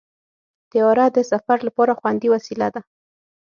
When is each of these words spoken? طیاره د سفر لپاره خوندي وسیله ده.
طیاره 0.71 1.05
د 1.15 1.17
سفر 1.31 1.57
لپاره 1.67 1.97
خوندي 1.99 2.27
وسیله 2.35 2.67
ده. 2.73 2.81